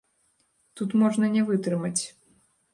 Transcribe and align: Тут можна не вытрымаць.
Тут 0.81 0.89
можна 1.03 1.31
не 1.37 1.45
вытрымаць. 1.53 2.03